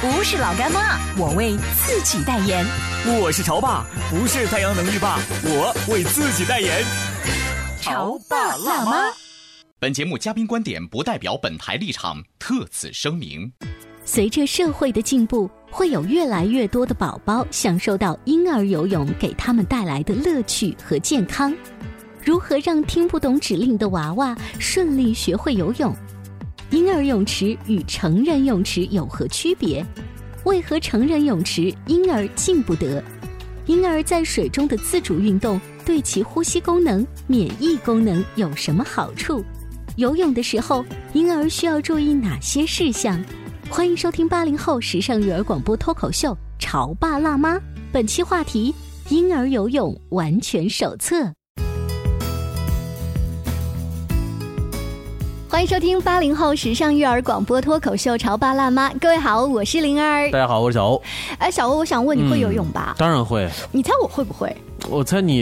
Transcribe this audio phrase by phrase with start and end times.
[0.00, 2.64] 不是老干妈，我为自己代言。
[3.20, 6.84] 我是潮爸，不是太阳能浴霸，我为自己代言。
[7.80, 9.12] 潮爸辣妈。
[9.80, 13.50] 本节目嘉宾观点不代表本台立场，特此声明。
[14.04, 21.52] 随着社会的进步，会有越来越多的宝宝享受到婴儿游泳给他们带来的乐趣和健康。
[22.24, 25.92] 如何让听不懂指令的娃娃顺利学会游泳？
[26.70, 29.84] 婴儿泳池与成人泳池有何区别？
[30.44, 33.02] 为何成人泳池婴儿进不得？
[33.64, 39.42] 婴儿在水中的自主运动对其呼吸功能、免疫功能有什么好处？
[39.96, 43.18] 游泳的时候，婴儿需要注意哪些事项？
[43.70, 47.56] 欢迎收听八零后时尚育儿广播脱口秀《潮爸辣妈》，
[47.90, 48.74] 本期话题：
[49.08, 51.37] 婴儿游泳完全手册。
[55.50, 60.30] 欢迎收听八零后时尚育儿广播脱口秀《潮爸辣妈》，各位好，我是灵儿。
[60.30, 61.02] 大家好，我是小欧。
[61.38, 62.94] 哎，小欧，我想问你会游泳吧？
[62.98, 63.48] 当然会。
[63.72, 64.54] 你猜我会不会？
[64.90, 65.38] 我猜你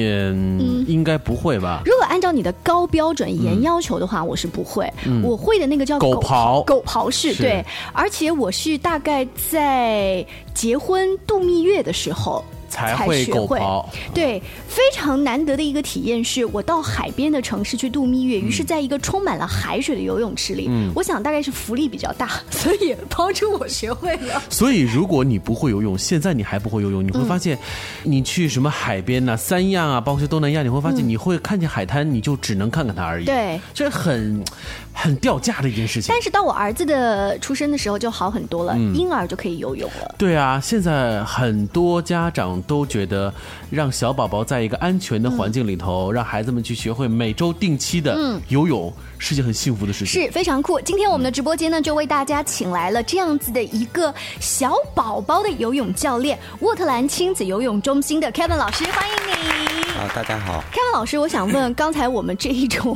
[0.87, 1.83] 应该不会吧？
[1.85, 4.89] 如果按照你的高标准严要求的话，我是不会。
[5.25, 7.65] 我会的那个叫狗刨，狗刨式对。
[7.93, 10.25] 而且我是大概在
[10.55, 12.45] 结婚度蜜月的时候。
[12.77, 13.83] 才会狗刨，
[14.13, 14.39] 对，
[14.69, 24.43] 非常难得的一个体验是，我到海边的城市去度蜜月，于是在一个充满了海水的游泳池里，我想大概是浮力比较大，所以帮助我学会了。
[24.51, 27.59] 所以如果你不会游泳，现在你还不会游泳，你会发现，
[28.03, 33.25] 你去什么海边呐、三亚啊，包括东南亚，你会发现你会看见海滩，你就只能看看它而已。
[33.25, 34.45] 对，这很
[34.97, 36.13] 很掉价的一件事情。
[36.13, 40.15] 但是到我儿子的出生的时候就好很多了，婴儿就可以游泳了。
[40.19, 42.57] 对啊，现在很多家长。
[42.67, 43.33] 都觉得
[43.71, 48.19] 让小宝宝在一个安全的环境里头，让孩子们去学会每周定期的
[48.49, 50.81] 游泳，是件很幸福的事情，是非常酷。
[50.81, 59.76] 今天我们的直播间呢，就为大家请来了这样子的一个小宝宝的游泳教练——沃特兰亲子游泳中心的 Kevin 老师，欢迎你。
[59.97, 62.95] 啊，大家好，Kevin 老师，我想问，刚才我们这一种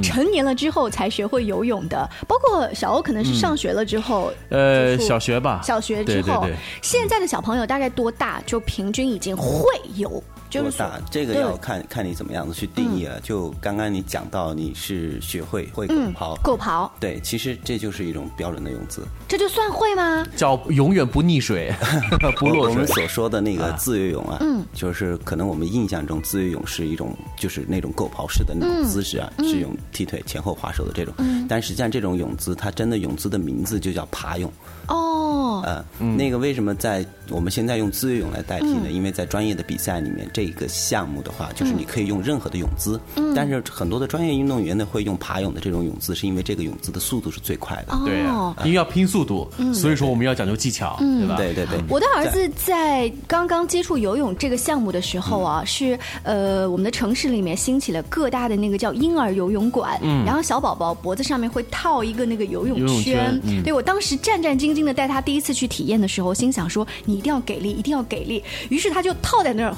[0.00, 6.46] 成年了之后才学会游泳的，包括小欧，可能是上学了之后，呃，小学吧，小学之后，
[6.80, 8.40] 现在的小朋友大概多大？
[8.46, 9.64] 就平均已经会
[9.96, 10.22] 游？
[10.50, 11.00] 多大？
[11.10, 13.20] 这个要看看你怎么样子去定义了。
[13.20, 19.02] 就刚刚你讲到你是学会会狗刨，狗刨，对，其实这就是一种标准的泳姿。
[19.26, 20.26] 这就算会吗？
[20.36, 21.72] 叫永远不溺水，
[22.38, 22.72] 不落水。
[22.72, 31.14] 我们所说的那个自由泳啊，嗯，就是可能我们印象中自由泳是一种就是那种狗刨式的那种姿势啊，是用踢腿前后划手的这种。
[31.48, 34.52] 但实际上这种泳姿，它真的泳姿的名字就叫爬泳。
[34.88, 35.17] 哦，
[35.62, 35.84] 呃，
[36.16, 38.90] 那个为什么在我们现在用自由泳来代替呢？
[38.90, 42.98] 因为在专业的比赛里面，这个项目的话，就是你可以用任何的泳姿，
[43.36, 47.96] 但是很多的专业运动员呢会用爬泳的这种泳姿，是因为这个泳姿的速度是最快的。
[48.04, 48.20] 对，
[48.64, 51.36] 因为要拼速度，所以说我们要讲究技巧，对吧？
[51.36, 51.78] 对对对。
[51.88, 64.78] 我的儿子在刚刚接触游泳这个项目的时候啊，是呃，我们的城市里面兴起了各大的那个叫婴儿游泳馆，然后小宝宝脖子上面会套一个那个游泳圈，对我当时战战兢兢。
[64.88, 69.74] 的带他第一次去体验的时候，心想说：“你一定要给力，一定要给力。”于是他就套在那儿，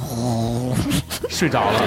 [1.29, 1.81] 睡着了，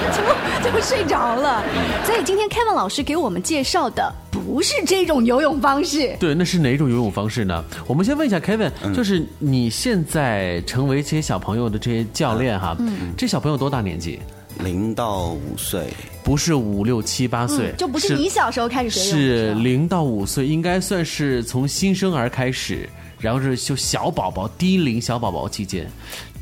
[0.62, 1.62] 就就睡着了。
[2.04, 6.16] 所以今天 Kevin 老师给我们介绍的不是这种游泳方式。
[6.18, 7.64] 对，那是哪种游泳方式呢？
[7.86, 14.18] 我们先问一下 Kevin，就是你现在成为这些小朋友的这些教练哈，嗯这小朋友多大年纪？
[14.60, 15.88] 零到五岁，
[16.22, 19.18] 不是五六七八岁，就不是你小时候开始学游泳。
[19.18, 22.88] 是零到五岁，应该算是从新生儿开始。
[23.24, 25.90] 然后是就小宝宝低龄小宝宝期间，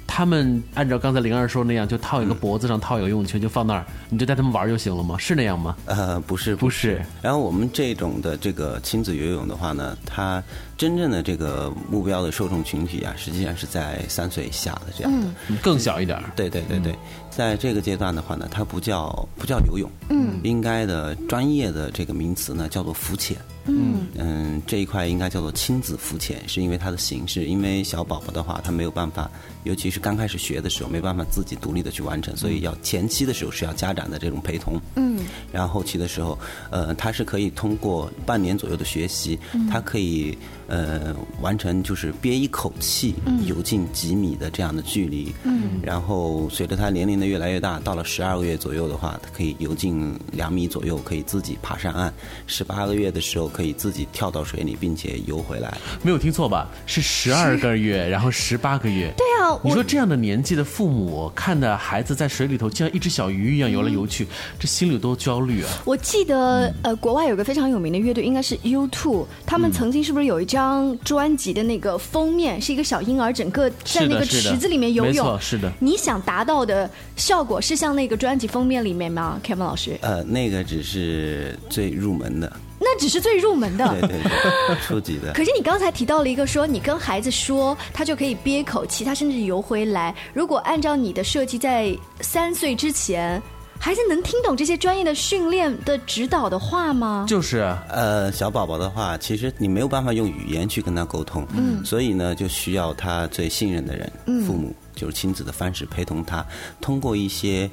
[0.04, 5.16] 他们按照刚才灵儿说那样，就套一个脖子上套一个游泳圈，就放那儿，你就带他们玩就行了吗？
[5.16, 5.76] 是那样吗？
[5.86, 7.00] 呃，不是，不是。
[7.22, 10.42] 然后我们这种的这个亲子游泳的话呢，它
[10.76, 15.28] 真正的这个目标的受众群体啊，实际上是在三岁以下的这样的，
[15.62, 16.20] 更小一点。
[16.34, 16.92] 对对对对，
[17.30, 23.36] 在这个阶段的话呢，它不叫不叫游泳，嗯，应该的专业的这个名词呢叫做浮潜。
[23.66, 27.44] 嗯嗯，这一块应该叫做亲子浮潜，是因为它的形式。
[27.44, 29.30] 因为小宝宝的话，他没有办法，
[29.64, 34.80] 尤其是刚开始学的时候，没办法自己独立的去完成，所以要前期的时候是要家长的这种陪同。
[34.96, 35.20] 嗯，
[35.52, 36.38] 然后后期的时候，
[36.70, 39.38] 呃，他是可以通过半年左右的学习，
[39.70, 40.36] 他可以
[40.72, 43.14] 呃完成就是憋一口气
[43.46, 45.32] 游进几米的这样的距离。
[45.44, 52.12] 嗯，然后随着他年龄的越来越大，到了十二个月左右的话，他可以游进两米左右，可以自己爬上岸。
[52.48, 53.52] 十八个月的时候。
[53.52, 55.76] 可以自己跳到水里，并且游回来。
[56.02, 56.70] 没有听错吧？
[56.86, 59.12] 是十二个月，然后十八个月。
[59.14, 64.26] 对啊，你说这样的年纪的父母看着孩子在水里头，就像一只小鱼一样游来游去，
[64.58, 65.68] 这心里有多焦虑啊！
[65.84, 70.61] 我记得，呃，国外有个非常有名的乐队，应该是 U Two，他们曾经是不是有一张
[71.04, 75.40] 专辑的那个封面是一个小婴儿，整个在那个池子里面游泳？
[75.40, 75.72] 是的。
[75.78, 79.96] 你想达到的效果是像那个专辑封面里面吗，Kevin 老师？
[80.02, 82.52] 呃，那个只是最入门的。
[82.84, 85.32] 那只是最入门的，对对对， 初级的。
[85.32, 90.12] 可是你刚才提到了一个，说你跟孩子说，他就可以憋口气，他甚至游回来。
[90.34, 93.40] 如果按照你的设计，在三岁之前，
[93.84, 97.26] 孩子能听懂这些专业的训练的指导的话吗？
[97.28, 104.12] 就是啊，呃，小宝宝的话，其实你没有办法用语言去跟他沟通，嗯，所以呢，就需要他最信任的人，
[104.46, 106.46] 父母，就是亲子的方式陪同他，
[106.80, 107.68] 通过一些。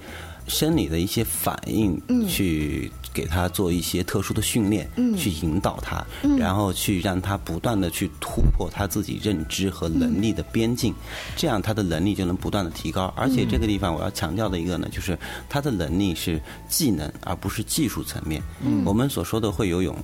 [0.50, 6.06] 生理的一些反应，去给他做一些特殊的训练，去引导他，
[6.38, 10.94] 然后去让他不断的去突破他自己认知和能力的边境，
[11.36, 13.14] 这样他的能力就能不断的提高。
[13.16, 15.18] 而且这个地方我要强调的一个呢，就是
[15.48, 18.42] 他的能力是技能而不是技术层面。
[18.84, 19.96] 我们所说的会游泳，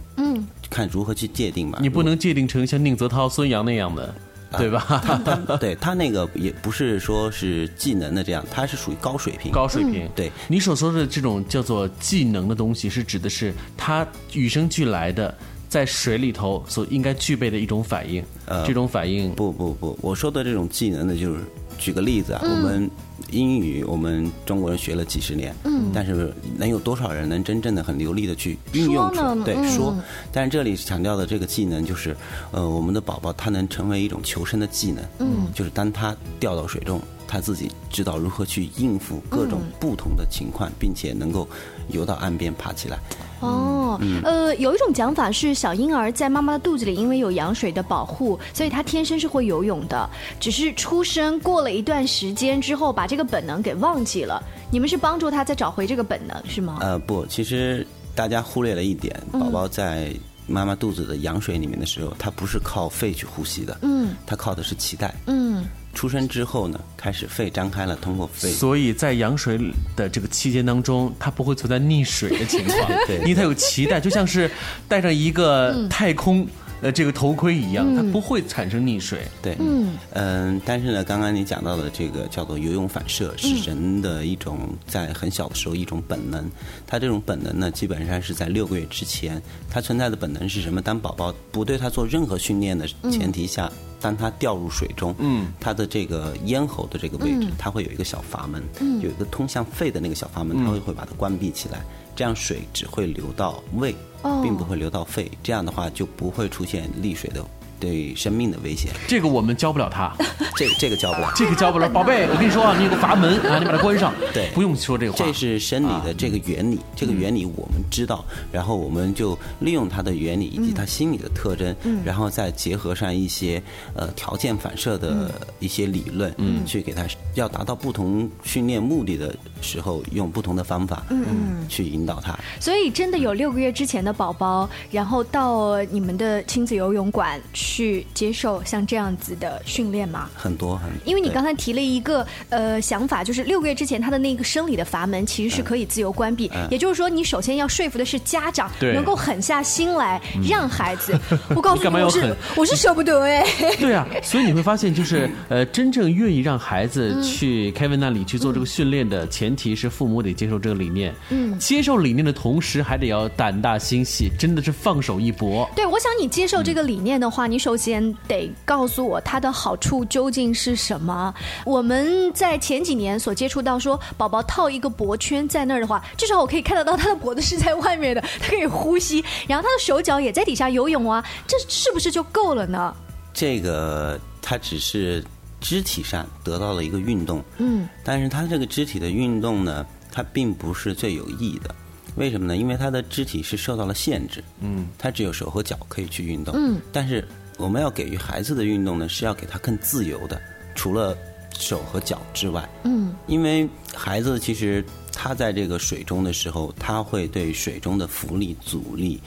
[0.70, 1.80] 看如何去界定嘛？
[1.82, 4.14] 你不能界定成像宁泽涛、孙杨那样的。
[4.58, 5.02] 对吧？
[5.04, 9.52] 他对他那个也不是说是技能的这样，他是属于高水平。
[9.52, 15.36] 高水平，对你所说的这种叫做技能的东西，是指的是他与生俱来的
[15.68, 18.24] 在水里头所应该具备的一种反应。
[18.46, 21.40] 呃，这种反应不不不，我说的这种技能呢，就是
[21.78, 22.90] 举个例子啊，我们。
[23.32, 29.96] 英语我们中国人学了几十年，嗯，但是能有多少人能真正的很流利的去运用出对说？
[30.32, 32.16] 但是这里强调的这个技能就是，
[32.52, 41.48] 呃，我们的宝宝他能成为一种求生的技能，嗯，就是当他掉到水中，他自己知道如何去应付各种不同的情况，并且能够
[41.90, 42.98] 游到岸边爬起来。
[43.42, 50.10] 哦，呃，有一种讲法是，小婴儿在妈妈的肚子里，因为有羊水的保护，所以他天生是会游泳的。
[50.40, 54.42] 只是出生过了一段时间之后，把这个本能给忘记了。
[54.72, 56.78] 你们是帮助他再找回这个本能，是吗？
[56.82, 57.86] 呃，不，其实
[58.16, 60.12] 大家忽略了一点，宝宝在
[60.48, 65.64] 妈妈肚子的羊水里面的时候，他不是靠肺去呼吸的，嗯，他靠的是脐带，嗯。
[65.96, 68.52] 出生之后呢，开始肺张开了，通过肺。
[68.52, 69.58] 所以在羊水
[69.96, 74.52] 的这个期间当中，它不会存在溺水的情况， 对，因为它有脐带，就像是
[74.88, 76.46] 戴上一个太空
[76.82, 79.22] 呃这个头盔一样，它不会产生溺水。
[79.42, 86.46] 对，嗯嗯，但是呢，刚刚你讲到的这个叫做游泳反射，是人的一种在很小的时候一种本能。
[86.86, 90.82] 它这种本能呢，基本上是在六个月之前，它存在的本能是什么？
[90.82, 93.72] 当宝宝不对它做任何训练的前提下。
[94.06, 101.82] 当它掉入水中，嗯，它的这个咽喉的这个位置，它会有一个小阀门，嗯，有一个通向肺的那个小阀门，它会会把它关闭起来，
[102.16, 103.96] 这样水只会流到胃，
[104.44, 107.44] 并不会流到肺，这样的话就不会出现溺水的。
[107.80, 110.14] 对生命的危险，这个我们教不了他，
[110.58, 111.90] 这这个教不了，这个教不了。
[111.90, 114.14] 宝贝，我跟你说啊，你有个阀门啊，你把它关上。
[114.34, 115.26] 对，不用说这个话。
[115.26, 123.62] 这是生理的这个原理，这个原理我们知道，然后我们就利用它的原理以及它心理的特征，然后再结合上一些
[123.96, 125.30] 呃条件反射的
[125.60, 132.38] 一些理论，嗯，去给他要达到不同训练目的的时候，用不同的方法，嗯，去引导他。
[132.60, 137.40] 所以，真的有六个月之前的宝宝，然后到你们的亲子游泳馆。
[137.54, 137.65] 去
[138.14, 140.30] 接受像这样子的训练吗？
[140.36, 151.20] 很多很，因为你刚才提了一个呃想法，就是六个月之前他的那个生理的阀门其实是可以自由关闭，也就是说，你首先要说服的是家长能够狠下心来让孩子。
[151.56, 153.44] 我告诉你，我是我是舍不得哎。
[153.80, 161.14] 对啊，所以你会发现，就是 呃，真正愿意让孩子去 Kevin 那里去做这个训练的前提是父母得接受这个理念。
[161.30, 165.70] 嗯，接受理念的同时还得要胆大心细，真的是放手一搏。
[165.76, 167.55] 对，我想你接受这个理念的话，你。
[167.56, 171.34] 你首先得告诉我它的好处究竟是什么。
[171.64, 182.94] 我们在前几年所接触到说，宝宝套一个脖圈在那儿的话，至少我可以看得到他的脖子是在外面的，他可以呼吸，然后他的手脚也在底下游泳啊，这是不是就够了呢？
[183.34, 185.24] 这个它只是
[185.62, 191.74] 肢体上得到了一个运动，嗯，但是它这个肢体的运动呢，它并不是最有益的。
[192.18, 192.56] 为什么呢？
[192.56, 200.42] 因为他的肢体是受到了限制，嗯，他只有手和脚可以去运动，嗯，但是我们要给予孩子的运动呢，是要给他更自由的，
[200.76, 201.18] 除了
[201.58, 209.22] 手和脚之外，嗯，因为孩子其实他在这个水中的时候，他会对水中的浮力、阻力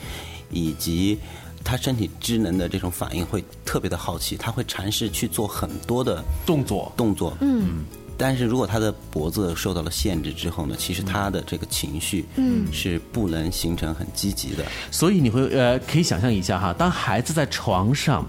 [0.50, 1.18] 以及
[1.64, 6.92] 他身体机能的这种反应会特别的好奇，他会尝试去做很多的动作。
[6.96, 7.84] 动作，嗯。
[8.18, 14.64] 但是如果他的脖子受到了限制之后呢，其实他的这个情绪嗯是不能形成很积极的。
[14.90, 18.26] 所以你会呃可以想象一下哈，当孩子在床上，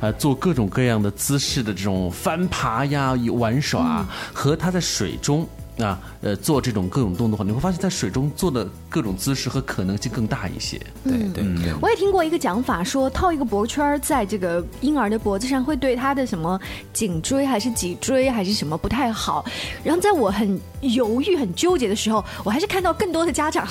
[0.00, 5.46] 呃做各种各样的姿势的这种翻爬呀、玩耍，和他在水中。
[5.78, 10.78] 啊，呃，做这种各种动作的话，你会发现在水中做的各种姿势和可能性更大一些。
[11.02, 16.60] 对对对，我也听过一个讲法，说套一个脖圈在这个婴儿的脖子上，会对他的什么
[16.92, 19.44] 颈椎还是脊椎还是什么不太好。
[19.82, 23.66] 然后在我很犹豫、很纠结的时候，我还是看到更多的家长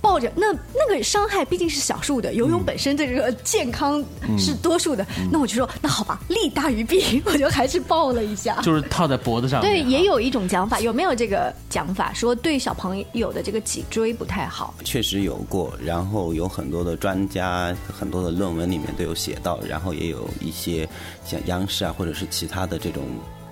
[0.00, 4.04] 抱着那 那个伤害毕竟是少数的，游泳本身这个健康
[4.38, 5.06] 是多数的。
[5.32, 8.60] 那我就说，那好吧，利大于弊，我就还是抱了一下。
[8.60, 9.62] 就是套在脖子上。
[9.62, 11.46] 对，也有一种讲法，有没有这个？
[11.68, 20.88] 讲法说对小朋友的这个脊椎不太好，确实有过，然后有很多的专家、很多的论文里面都有写到，然后也有一些
[21.24, 23.04] 像央视啊，或者是其他的这种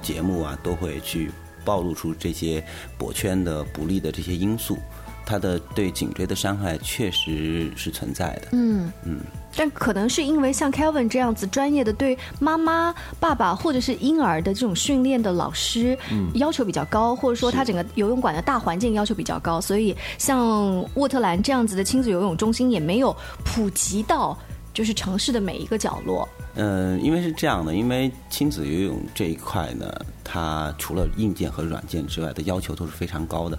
[0.03, 1.31] 节目啊，都会去
[1.65, 2.65] 暴露出这些
[2.99, 4.79] 博圈的不利的这些因素。
[5.27, 8.49] 它的对颈椎的伤害确实是存在的。
[8.53, 9.21] 嗯嗯，
[9.57, 15.97] 但可能是因为像 Kevin 这样子专业的对妈妈、爸爸或者是婴儿的这种训练的老师，
[16.35, 23.15] 要求比较高，或者说他整个游泳馆的大环境要求比较高，所以像沃特兰这样子的亲子游泳中心也没有
[23.45, 24.37] 普及到
[24.73, 26.29] 就是城市的每一个角落。
[26.57, 33.59] 嗯，因为是这样的，因为亲子游泳这一块呢，它除了硬件和软件之外的要求都是非常高的。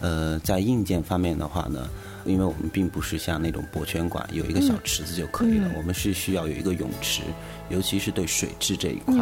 [0.00, 1.88] 呃，在硬件方面的话呢，
[2.24, 7.22] 因为我们并不是像那种博泉馆有一个小池子就可以了，我们是需要有一个泳池，
[7.68, 9.14] 尤其是对水质这一块，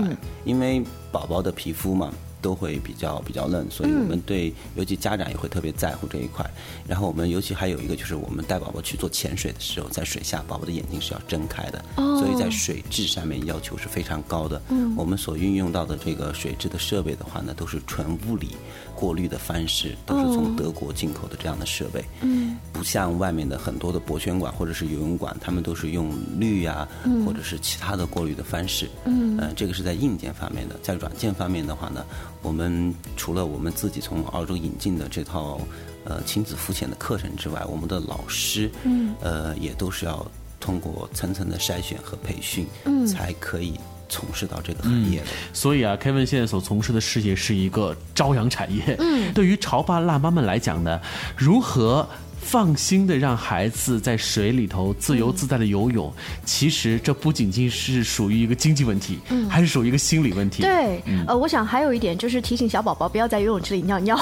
[0.45, 2.13] 因为宝宝的皮肤嘛。
[2.41, 6.49] 都会比较比较嫩，所以我们对尤其家长也会特别在乎这一块。
[6.87, 14.61] 然后我们尤其还有一个就是，我们带宝宝去做潜水的时候，在水下，宝宝的眼睛是要睁开的，所以在水质上面要求是非常高的。
[14.97, 18.57] 我们所运用到的这个水质的设备的话呢，都是纯物理
[18.95, 22.05] 过滤的方式，都是从德国进口的这样的设备。
[22.21, 26.87] 嗯，不像外面的很多的博泉馆或者是游泳馆，他们都是用氯呀，
[27.25, 28.89] 或者是其他的过滤的方式。
[29.05, 32.05] 嗯，呃，这个是在硬件方面的，在软件方面的话呢。
[32.47, 35.61] 我们除了我们自己从澳洲引进的这套
[36.05, 40.25] 呃亲子浮潜的课程之外，我们的老师嗯呃也都是要
[40.61, 43.75] 通过层层的筛选和培训，嗯，才可以
[44.09, 45.27] 从事到这个行业的。
[45.53, 48.95] 所以啊，Kevin 现在所从事的事业是一个朝阳产业。
[49.01, 51.01] 嗯，对于潮爸辣妈们来讲呢，
[51.37, 52.09] 如何？
[52.47, 56.13] 放心的让孩子在水里头自由自在的游泳，
[56.45, 60.63] 其实这不仅仅是属于一个经济问题，嗯，还是属于一个心理问题。
[60.63, 64.17] 对，呃，我想还有一点就是提醒小宝宝不要在游泳池里尿尿，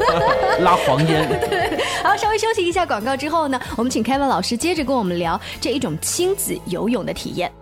[0.60, 1.28] 拉黄烟。
[1.50, 7.52] 对，好，稍微休息一下广告之后呢，我们请 Kevin 老师接着跟我们聊这一种亲子游泳的体验。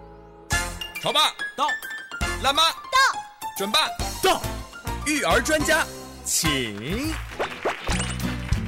[1.02, 1.20] 潮爸
[1.56, 1.66] 到，
[2.44, 3.18] 辣妈到，
[3.58, 3.80] 准爸
[4.22, 4.40] 到，
[5.04, 5.84] 育儿专家
[6.24, 7.12] 请。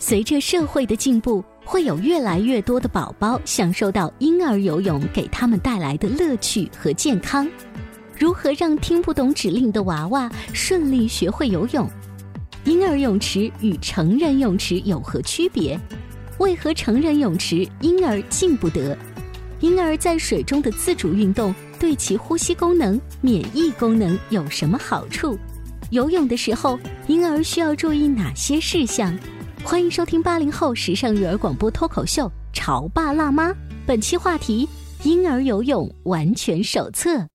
[0.00, 1.44] 随着社会的进步。
[1.62, 7.46] 会有越来越多的宝宝享受到婴儿游泳给他们带来的乐趣和健康。
[8.18, 11.88] 如何让听不懂指令的娃娃顺利学会游泳？
[12.64, 15.78] 婴儿泳池与成人泳池有何区别？
[16.38, 18.98] 为何成人泳池婴儿进不得？
[19.60, 25.38] 婴儿在水中的自主运动对其呼吸功能、免疫功能有什么好处？
[25.90, 26.76] 游泳的时候，
[27.06, 29.16] 婴儿需要注意哪些事项？
[29.62, 33.50] 欢迎收听八零后时尚育儿广播脱口秀《潮爸辣妈》，
[33.86, 34.68] 本期话题：
[35.04, 37.26] 婴儿游泳完全手册。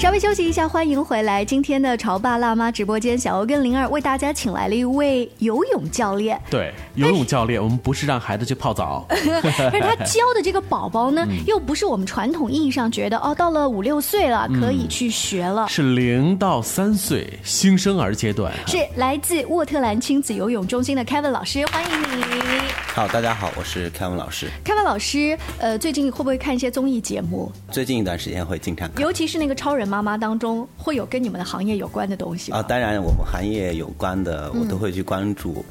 [0.00, 1.44] 稍微休息一下，欢迎回来。
[1.44, 6.40] 今天的潮爸辣妈直播间，小欧跟灵儿为大家请来了一位游泳教练。
[6.48, 18.50] 对，游泳教练，我们不是让孩子去泡澡， 但是他教的这个宝宝呢， 又不是我们传统意义上觉得哦，到了五六岁了可以去学了，是零到三岁新生儿阶段。
[18.66, 22.59] 是来自沃特兰亲子游泳中心的 Kevin 老师，欢迎你。
[22.92, 24.50] 好，大家好，我是 Kevin 老师。
[24.64, 27.50] Kevin 老师，呃，最近会不会看一些综艺节目？
[27.70, 32.58] 最近一段时间会经常看尤其是那个超人妈妈当中，会有跟你们的行业有关的东西吗？
[32.58, 35.64] 啊，当然我们行业有关的，我都会去关注。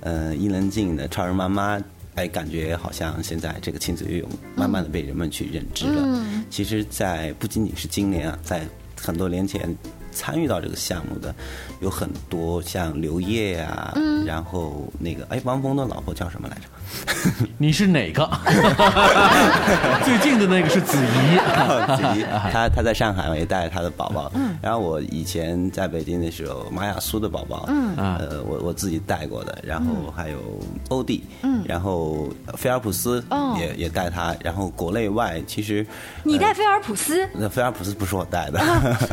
[0.00, 1.80] 呃，伊能静的超人妈妈，
[2.16, 6.02] 哎，感觉好像现在这个亲子游泳慢慢的被人们去认知了。
[6.04, 8.66] 嗯其实，在不仅仅是今年啊，在
[9.00, 9.74] 很多年前
[10.10, 11.34] 参与到这个项目的，
[11.80, 13.92] 有很多像刘烨啊，
[14.24, 16.62] 然后那个哎，汪峰的老婆叫什么来着？
[17.58, 18.28] 你是哪个？
[20.04, 21.36] 最近的那个是子怡。
[21.96, 24.30] 子怡，她她在上海嘛，也带着她的宝宝。
[24.34, 24.56] 嗯。
[24.62, 29.58] 然后我以前在北京的时候，马雅苏的宝宝，嗯，呃，我我自己带过的。
[29.62, 30.38] 然后还有
[30.88, 33.24] 欧弟，嗯，然后菲尔普斯
[33.58, 34.34] 也也带他。
[34.42, 35.86] 然后国内外其实
[36.22, 38.60] 你带菲尔普斯，那菲尔普斯不是我带的，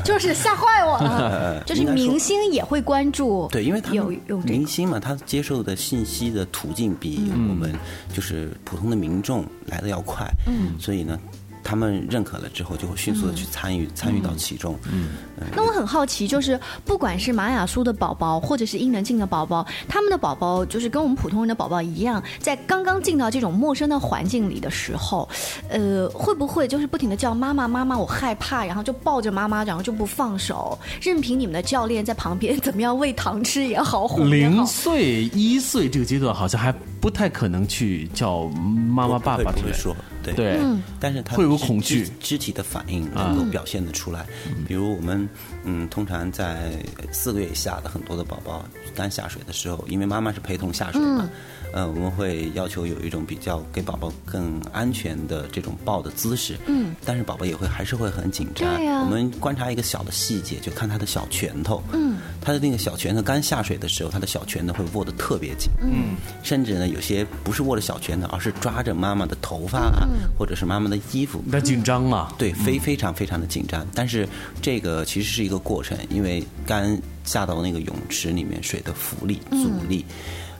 [0.03, 1.63] 就是吓坏我了。
[1.65, 7.73] 就是明星也会关注，对，因为他有有明星嘛，他接受的信息的途径比我们
[8.13, 11.19] 就是普通的民众来的要快，嗯，所以呢。
[11.63, 14.77] 他们认可了之后，就会迅速的去参与，参与到其中。
[14.91, 15.09] 嗯，
[15.55, 25.27] 那我很好奇，就是不管是玛雅苏的宝宝，或者是伊能静的宝宝，他们的宝宝就是跟我们普通人的宝宝一样，在刚刚进到这种陌生的环境里的时候，
[25.69, 34.55] 呃，会不会就是不停的叫妈妈妈妈，我害怕，然后就抱着妈妈，然后就不放手，任凭你们的教练在旁边怎么样喂糖吃也好，哄也好。
[34.55, 39.95] 零岁一岁这个阶段，好像还不太可能去叫妈妈爸爸之类的。
[40.21, 40.33] 对。
[40.33, 40.59] 对，
[40.99, 42.05] 但是他会有恐惧。
[42.05, 44.25] 肢肢体的反应能够表现得出来。
[44.67, 45.27] 比如我们
[45.63, 46.71] 嗯，通常在
[47.11, 51.29] 四个月以下的很多的宝宝刚下水的时候，因为妈妈是陪同下水嘛，
[51.73, 56.57] 呃，我们会要求有一种比较给宝宝更安全的这种抱的姿势。
[56.67, 58.75] 嗯，但是宝宝也会还是会很紧张。
[58.75, 61.81] 对呀我们观察一个小的细节，就看他的小拳头。
[61.93, 65.71] 嗯，他的那个小拳头刚下水的时候，他的小拳头会握得特别紧。
[65.81, 70.07] 嗯，甚至呢，有些不是握着小拳头，而是抓着妈妈的头发啊，
[70.37, 71.41] 或者是妈妈的衣服。
[71.45, 72.33] 那紧张嘛。
[72.37, 73.85] 对，非非常非常的紧张。
[73.95, 74.27] 但是
[74.61, 80.05] 这个其实是一个过程，因为刚下到那个泳池里面，水的浮力、阻力。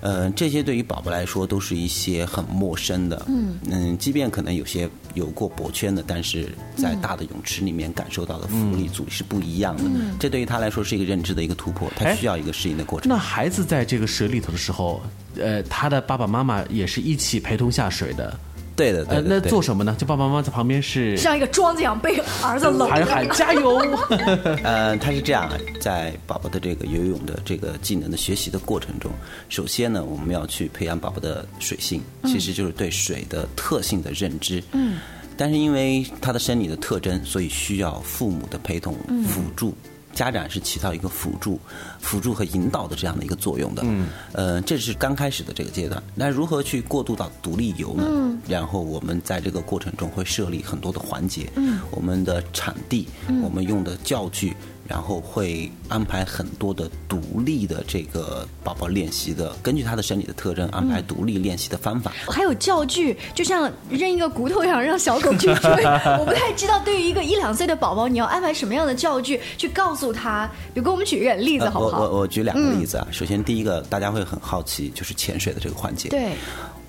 [0.02, 9.84] 呃，这些对于宝宝来说都是一些很陌生的，嗯即便可能有些有过脖圈的，但是在大的泳池里面感受到的浮力、阻力是不一样的。
[9.86, 13.08] 嗯这对于他来说是一个认知的一个突破，他哎需要一个适应的过程。
[13.08, 15.02] 那孩子在这个水里头的时候，
[15.38, 18.38] 呃，他的爸爸妈妈也是一起陪同下水的。
[18.82, 19.28] 对的，对呃，的。
[19.30, 19.96] 那做什么呢？
[20.00, 22.92] 就爸爸妈妈在旁边是像一个庄子一样被儿子搂着。
[22.92, 23.78] 还喊加油。
[24.64, 29.12] 呃，他是这样，在宝宝的这个游泳的这个技能的学习的过程中，
[29.50, 34.64] 首先呢，我们要去培养宝宝的水性，其实就是对水的特性的认知。
[34.72, 34.98] 嗯。
[35.38, 38.96] 但是因为他的生理的特征，所以需要父母的陪同
[39.28, 39.74] 辅助。
[40.14, 41.60] 家长是起到一个辅助、
[42.00, 43.82] 辅助和引导的这样的一个作用的。
[43.86, 46.02] 嗯，呃，这是刚开始的这个阶段。
[46.16, 48.04] 那如何去过渡到独立游呢？
[48.08, 51.50] 嗯，然后我们在这个过程中会设立很多的环节。
[51.56, 53.08] 嗯，我们的场地，
[53.44, 54.56] 我们用的教具。
[54.88, 62.12] 然后会安排很多的独立的这个宝宝练习的，根据他的身体的特征安排独立练习的方法。
[62.28, 65.84] 还有教具，就像扔一个骨头一样，让小狗去追。
[66.20, 70.50] 我不太知道，对于一个一两岁的宝宝，你要安排什么样的教具去告诉他？
[70.74, 71.98] 比如给我们举一个例子好不好？
[71.98, 73.08] 呃我我我举两个例子啊。
[73.12, 76.10] 首先第一个，大家会很好奇，就是潜水的这个环节。
[76.10, 76.34] 对，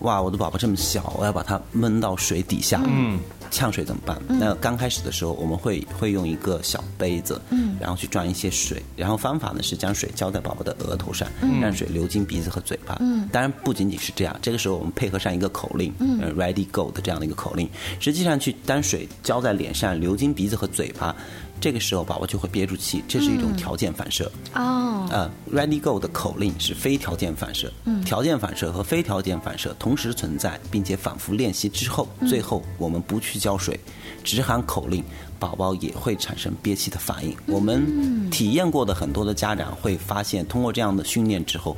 [0.01, 3.19] 哇，我的宝宝这么小，我要把它闷到水底下，嗯，
[3.53, 4.21] 呛水怎么办？
[4.27, 11.29] 那刚开始的时候，我们会会用一个小杯子，嗯，然后去装一些水，然后方法呢是将水浇在宝宝的额头上，
[11.61, 12.97] 让水流进鼻子和嘴巴。
[13.01, 17.69] 嗯，当然不仅仅是这样，这个时候我们配合上一个口令，嗯，Ready Go 的这样的一个口令，
[18.01, 21.15] 实际上去当水浇在脸上，流经鼻子和嘴巴。
[21.63, 24.29] 这个时候，宝宝就会憋住气，这是一种条件反射。
[24.53, 27.73] 哦，呃，Ready Go 的口令是非条件反射，
[28.05, 33.79] 条件反射和非条件反射同时存在，并且反复练习之后，最后我们不去浇水，
[34.25, 35.05] 只喊口令，
[35.39, 37.37] 宝宝也会产生憋气的反应。
[37.47, 41.77] 我们体验过的很多的家长会发现，通过这样的训练之后。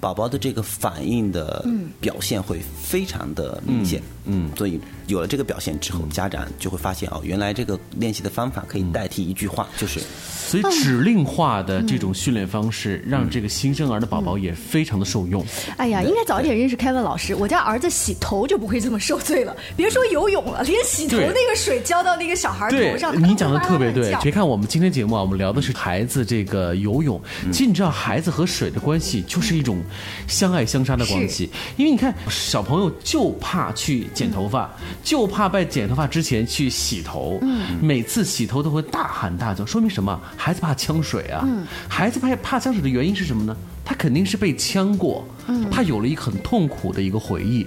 [0.00, 1.64] 宝宝的这个反应的
[1.98, 10.00] 表现会非常的明显，嗯，所以有了这个表现之后，家长就会发现哦，原来这个练习的方法可以代替一句话，就是。
[10.46, 15.44] 所以指令化的这种训练方式，让这个新生儿的宝宝也非常的受用。
[15.78, 19.56] 哎呀，应该早一点认识凯文老师，我家儿子洗头就不会这么受罪了。
[19.76, 24.14] 别说游泳了，连洗头那个水浇到那个小孩头上，你讲的特别对。
[24.22, 29.82] 别看我们今天节目啊，我们聊的是孩子这个游泳，其实你知道孩子和水的关系就是一种。
[30.26, 34.70] 相爱相杀的关系，因为你看小朋友就怕去剪头发，
[35.02, 37.40] 就怕在剪头发之前去洗头，
[37.80, 40.20] 每次洗头都会大喊大叫，说明什么？
[40.36, 41.46] 孩子怕呛水啊！
[41.88, 43.56] 孩子怕怕呛水的原因是什么呢？
[43.84, 45.22] 他肯定是被呛过，
[45.70, 47.66] 他有了一个很痛苦的一个回忆。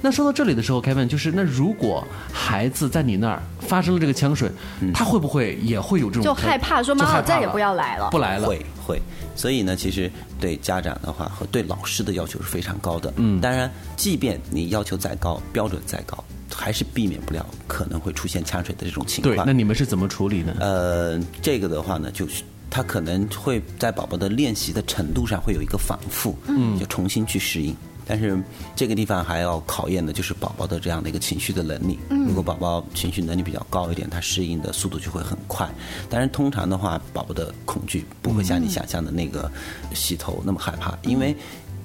[0.00, 4.48] 那说到这里的时候，凯文就是那如果孩子在你那儿发生了这个呛水，
[4.94, 9.02] 他会不会也会有这种就害怕说妈妈再也不要来了，不来了会会。
[9.34, 10.10] 所以呢，其实
[10.40, 13.12] 对家长的话和对老师的要求是非常高的。
[13.16, 16.22] 嗯，当然，即便你要求再高，标准再高，
[16.54, 19.34] 还是避免不了可能会出现呛水的这种情况。
[19.34, 20.56] 对，那你们是怎么处理呢？
[20.60, 27.74] 呃，这个的话呢，就是他可能会在宝宝的练习的程度上会有一个反复，嗯，就重新去适应。
[28.08, 28.40] 但是
[28.76, 31.98] 这个地方还要考验的就是宝宝的这样的一个情绪的能力。
[32.08, 35.68] 如果宝宝情绪能力比较高一点，他适应的速度就会很快。
[36.08, 39.50] 但是通常的话，宝宝的恐惧不会像你想象的那个
[39.92, 41.34] 洗头那么害怕，因为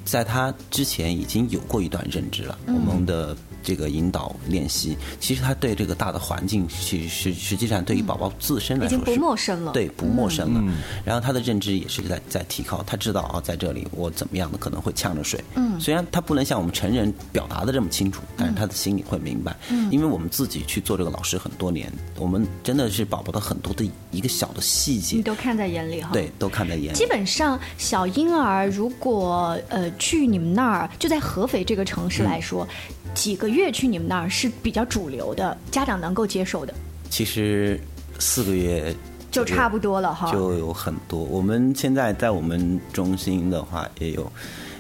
[0.06, 2.56] 在他之前已经有过一段认知了。
[2.67, 3.36] 我们的。
[3.63, 10.74] 这个引导练习，其实他对这个大的环境，其实实际上对于宝宝自身来说是不陌生了，对，不陌生了。
[11.06, 15.43] 然后他的认知也是在在提高，他知道啊，在这里我怎么样的可能会呛着水。
[15.56, 19.56] 嗯，虽然他不能像我们成人表达的这么清楚，但是他的心里会明白。
[19.69, 26.10] 嗯，因为我们自己去做这个老师很多年，我们真的是宝宝的很多的一个小的细节，你都看在眼里哈。
[26.13, 26.97] 对，都看在眼里。
[26.97, 32.67] 基本上小婴儿如果呃去你们那儿，就在合肥这个城市来说。
[33.13, 36.74] 几个月去你们那儿是比较主流的，家长能够接受的。
[37.10, 37.80] 其实
[38.19, 38.95] 四个月
[39.30, 41.21] 就差不多了哈，就有很多。
[41.24, 44.32] 我们现在在我们中心的话，也有。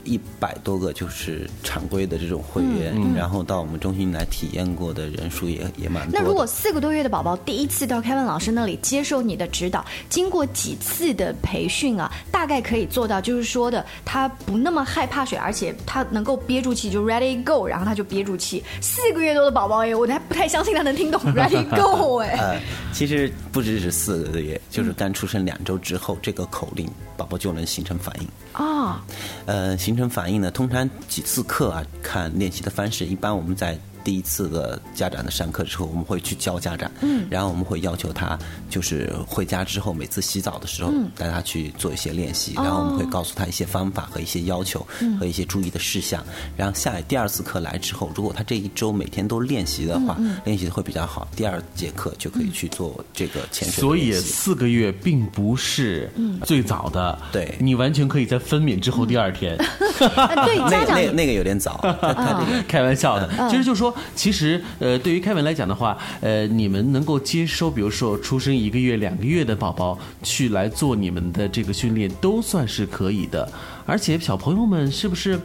[0.03, 6.19] 一百多个就是常规的这种会员，然后到我们中心来体验过的人数也也蛮多。
[6.19, 18.63] 那如果四个多月的宝宝第一次到凯文老师那里接受你的指导，经过几次的培训啊，大概可以做到就是说的，他不那么害怕水，而且他能够憋住气，就 ready go，然后他就憋住气。
[18.79, 22.37] 四个月多的宝宝哎，我还不太相信他能听懂 ready go 哎。
[22.39, 22.59] 呃，
[22.93, 29.03] 其实不只是四个月，就是刚出生两周之后，这个口令宝宝就能形成反应啊，
[29.45, 29.77] 呃。
[29.81, 30.49] 形形成反应呢？
[30.49, 33.77] 通常几次课啊，看练习的方式，一般我们在。
[34.03, 38.37] 第一次的家长的上课之后，我们会去教家长，嗯，然后我们会要求他，
[38.69, 44.85] 就是回家之后每次洗澡的时候，带他去做一些练习，然后我们会告诉他一些方法和一些要求
[45.19, 46.23] 和一些注意的事项。
[46.57, 51.27] 然后下第二次课来之后，如果他这一周每天都练习的话，练习的会比较好。
[51.35, 53.81] 第二节课就可以去做这个潜水。
[53.81, 56.11] 所以四个月并不是
[56.45, 59.57] 最早的，对你完全可以在分娩之后第二天。
[59.97, 61.79] 对家长那那个有点早，
[62.67, 63.90] 开玩笑的，其实就说。
[64.15, 73.51] 其实，呃，对于凯文来讲的话，呃，你们能够接收，比如说出生一个月、两个月的宝宝去来做你们的这个训练，都算是可以的。
[73.85, 75.39] 而且小朋友们是不是？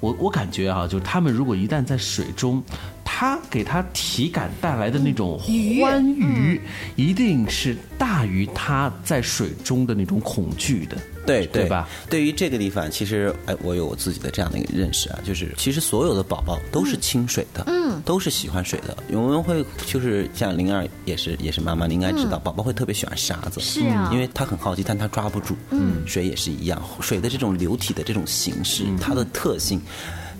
[0.00, 2.60] 我我感觉啊，就是他们如果一旦在水中，
[3.22, 6.60] 他给他体感带来的那种欢愉，
[6.96, 10.96] 一定是大于他在水中的那种恐惧的。
[11.24, 11.88] 对对吧？
[12.10, 18.96] 对于这个地方，其实哎，我有我自己的这样的一个认识啊，就是其实所有的宝宝都是亲水的，嗯，都是喜欢水的。
[19.12, 25.54] 我们会就是像灵儿也是也是妈妈，你应该知道，宝宝会特别喜欢沙子，是啊，因为他很好奇，但他抓不住。
[25.70, 29.80] 嗯，水也是一样，水的这种流体的这种形式，它的特性。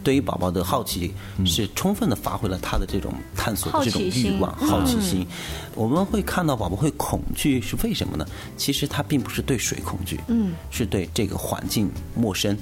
[0.02, 1.12] 对于宝宝的好奇，
[1.44, 5.26] 是充分的发挥了他的这种探索的这种欲望、好奇心。
[5.74, 8.26] 我们会看到宝宝会恐惧是为什么呢？
[8.56, 12.56] 其实他并不是对水恐惧，嗯，是对这个环境陌生。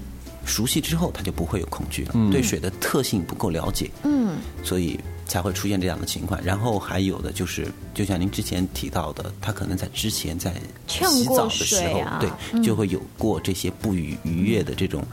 [0.45, 2.15] 熟悉之后，他就不会有恐惧了。
[2.33, 4.99] 对水的特性不够了解，嗯，所以。
[5.31, 10.53] 才会出现这样的情况，然后还有的就是，就像您之前提到的，他可能在之前在
[10.89, 15.05] 洗澡的时候，对，就会有过这些不愉愉悦的这种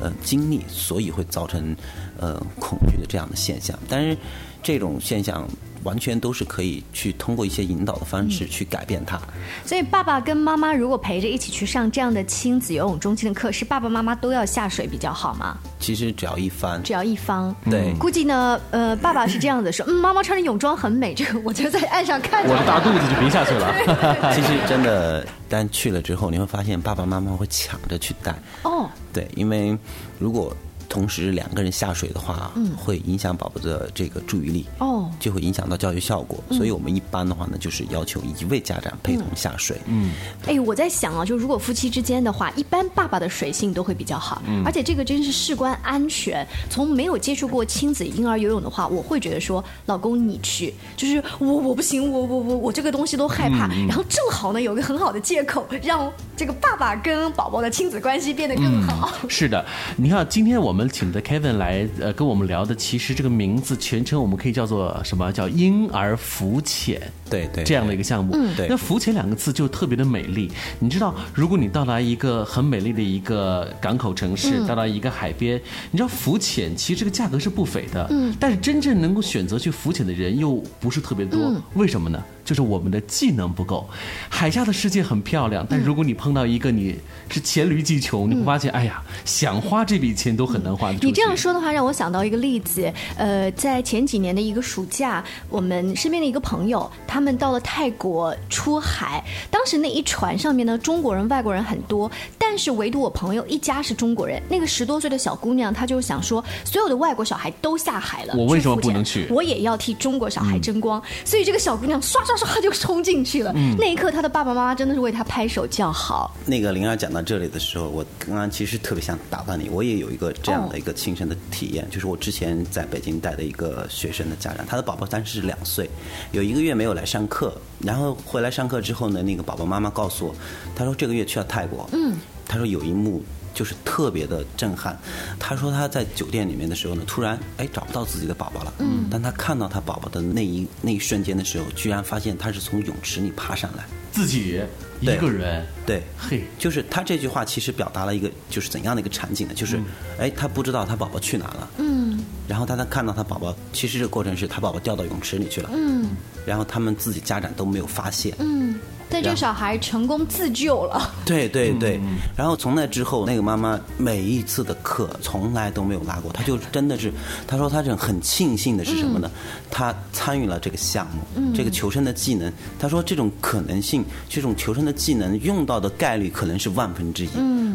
[0.00, 1.76] 呃经历，所以会造成
[2.18, 3.78] 呃恐惧的这样的现象。
[3.86, 4.16] 但是
[4.62, 5.46] 这种现象
[5.86, 9.18] 完全都是可以去通过一些引导的方式去改变它。
[9.64, 15.56] 所以爸爸跟妈妈如果陪着一起去上这样的亲子游泳中心的课，是爸爸妈妈都要下水比较好吗？
[15.78, 22.52] 其实只要一方，只要一方，对，估计呢，呃，爸爸是这样子说，嗯，妈妈穿着泳装很美，这个我就在岸上看着。
[22.52, 23.72] 我的大肚子就别下去了。
[24.34, 28.34] 其实真的，但去了之后，你会发现爸爸妈妈会抢着去带。
[28.64, 29.78] 哦，对，因为
[30.18, 30.54] 如果。
[30.96, 36.42] 同时两个人下水的话，嗯，会影响宝宝的这个注意力，哦，就会影响到教育效果。
[36.50, 39.78] 所以我们一般的话呢，就是要求一位家长陪同下水。
[39.84, 40.12] 嗯，
[40.46, 46.46] 哎，我在想啊，就如果夫妻之间的话，一般爸爸的水性都会比较好，而且这个真是事关安全。
[46.70, 53.68] 从没有接触过亲子婴儿游泳的话，我会觉得说，老公你去，就是我我不行，我我我我这个东西都害怕。
[53.86, 59.12] 然后正好呢，有个很好的借口，让这个爸爸跟宝宝的亲子关系变得更好。
[59.28, 59.62] 是的，
[59.98, 60.85] 你看今天我们。
[60.88, 65.32] 请的 Kevin 来呃跟我们聊的，其实这个名字全称我们可以叫做什么？
[65.32, 68.32] 叫婴儿浮潜，对对，这样的一个项目。
[68.34, 68.66] 嗯，对。
[68.68, 70.50] 那浮潜两个字就特别的美丽。
[70.78, 75.60] 你知道，如果你到达一个很美丽的一个港口城市，到达一个海边，
[75.90, 78.06] 你知道浮潜其实这个价格是不菲的。
[78.10, 78.34] 嗯。
[78.38, 82.22] 但是真正能够选择去浮潜的人又不是特别多，为什么呢？
[82.44, 83.88] 就是我们的技能不够。
[84.28, 86.96] 海下的世界很漂亮，但如果你碰到一个你
[87.28, 90.92] 是黔驴技穷，你会发现，哎呀，想花这笔钱都很难花。
[90.92, 92.92] 你这样说的话，让我想到一个例子。
[93.16, 99.22] 呃，在前几年的一个暑假，我们身边的一个朋友，他们到了泰国出海。
[99.50, 104.40] 当时那一船上面呢，中国人、外国人很多，但是唯独我朋友一家是中国人。
[104.48, 109.26] 那个十多岁的小姑娘，她就想说，所有的外国小孩都下海了，我为什么不能去？
[109.30, 111.02] 我也要替中国小孩争光。
[111.24, 112.34] 所以这个小姑娘刷刷。
[112.36, 116.36] 唰就冲进去了，那一刻她的爸爸妈妈真的是为她拍手叫好。
[116.44, 125.88] 那个灵儿讲到这里的时候，我刚刚其实特别想打断你，我也有一个这样的一个亲身的体验，就是我之前在北京带的一个学生的家长，他的宝宝当时是两岁，
[126.30, 130.34] 有一个月没有来上课，然后回来上课之后呢，那个宝宝妈妈告诉我，
[130.74, 132.16] 她说这个月去了泰国，嗯，
[132.46, 133.22] 他说有一幕。
[133.56, 134.96] 就是特别的震撼。
[135.40, 138.72] 他说他在酒店里面的时候呢，突然哎找不到自己的宝宝了。
[138.78, 139.08] 嗯。
[139.10, 144.60] 当他看到他宝宝的那一那一瞬间的时候，居然发现他是从泳池里爬上来，自己
[145.00, 145.66] 一个人。
[145.86, 146.02] 对。
[146.18, 146.44] 嘿。
[146.58, 149.54] 就是他这句话其实表达了一个就是怎样的一个场景呢？
[149.54, 149.80] 就是
[150.18, 151.70] 哎他不知道他宝宝去哪了。
[151.78, 152.22] 嗯。
[152.46, 155.70] 然后他他看到他宝宝，其实这个过程是他宝宝掉到泳池里去了。
[155.72, 156.10] 嗯。
[156.44, 158.34] 然后他们自己家长都没有发现。
[158.38, 158.78] 嗯。
[159.08, 161.14] 但这个小孩成功自救了。
[161.24, 162.00] 对对对，
[162.36, 167.12] 然后从那之后，那个妈妈每一次的课从来都没有拉过，她就真的是，
[167.46, 169.30] 她说她这很庆幸的是什么呢？
[169.70, 172.52] 她参与了这个项目，这个求生的技能。
[172.78, 177.28] 她说这种可能性，这种求生的技能用到的概率可能是万分之一，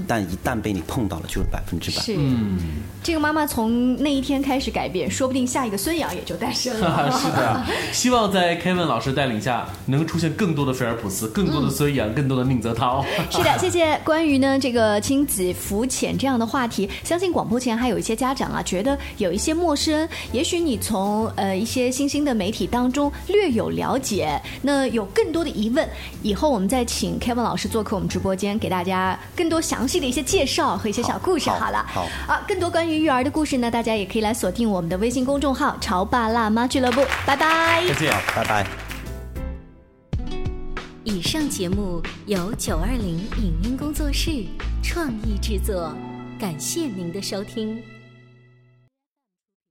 [0.08, 2.02] 但一旦被你碰到了，就是百分之百。
[2.02, 2.18] 是，
[3.04, 7.12] 这个妈妈从那一天开始改变，说不定下一个孙杨也就诞生了。
[7.18, 11.28] 是的，希望在 Kevin 老师带领下，能出现更多的菲尔普斯。
[11.30, 13.04] 更多的孙杨，更多的宁泽涛。
[13.30, 14.00] 是的，谢谢。
[14.04, 20.08] 关于呢这个亲子浮潜这样的话题，相信广播前还有一些家长啊，觉得有一些陌生。
[20.32, 25.88] 也许你从呃一些新兴的媒体当中略有了解，那有更多的疑问，
[26.22, 31.50] 以后我们再请 Kevin 老师做客我们直播间，给大家更多详细的一些介绍和一些小故事。
[31.50, 37.04] 好了，好啊，更多关于育儿的故事呢，大家也可以来锁定我们的微信公众号“潮爸辣妈俱乐部”。
[37.28, 38.66] 拜拜，再见，拜拜。
[41.04, 44.46] 以上节目由九二零影音工作室
[44.82, 45.94] 创意制作，
[46.40, 47.82] 感谢您的收听。